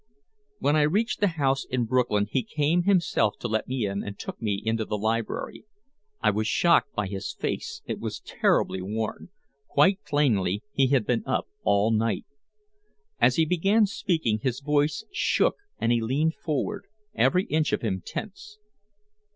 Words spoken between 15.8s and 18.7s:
he leaned forward, every inch of him tense.